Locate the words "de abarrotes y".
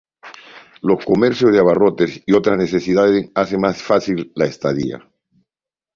1.51-2.33